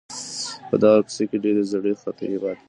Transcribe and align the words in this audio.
په 0.69 0.75
دغه 0.81 0.99
کوڅې 1.05 1.23
کي 1.29 1.37
ډېرې 1.43 1.63
زړې 1.71 1.93
خاطرې 2.01 2.37
پاته 2.43 2.53
دي. 2.55 2.59